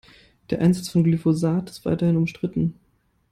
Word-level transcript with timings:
Der 0.49 0.61
Einsatz 0.61 0.89
von 0.89 1.03
Glyphosat 1.03 1.69
ist 1.69 1.85
weiterhin 1.85 2.17
umstritten. 2.17 2.73